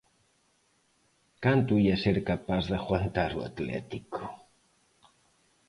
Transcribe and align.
Canto 1.43 1.71
ía 1.85 1.97
ser 2.03 2.17
capaz 2.31 2.63
de 2.71 2.75
aguantar 2.81 3.31
o 3.39 3.45
Atlético? 3.49 4.21